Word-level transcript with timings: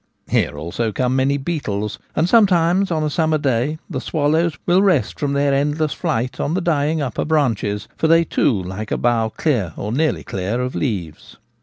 Here 0.29 0.57
also 0.57 0.91
come 0.91 1.15
many 1.15 1.37
beetles; 1.37 1.99
and 2.15 2.27
sometimes 2.27 2.89
on 2.89 3.03
a 3.03 3.09
summer's 3.11 3.41
day 3.41 3.77
the 3.87 4.01
swallows 4.01 4.57
will 4.65 4.81
rest 4.81 5.19
from 5.19 5.33
their 5.33 5.53
endless 5.53 5.93
flight 5.93 6.39
on 6.39 6.55
the 6.55 6.59
dying 6.59 7.03
upper 7.03 7.23
branches, 7.23 7.87
for 7.97 8.07
they 8.07 8.23
too 8.23 8.63
like 8.63 8.89
a 8.89 8.97
bough 8.97 9.29
clear 9.29 9.73
or 9.77 9.91
nearly 9.91 10.23
clear 10.23 10.59
of 10.59 10.73
leaves. 10.73 11.37